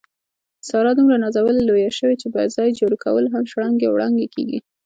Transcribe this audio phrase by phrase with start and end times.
[0.67, 4.59] ساره دومره نازولې لویه شوې، چې په ځای جارو کولو هم شړانګې وړانګې کېږي.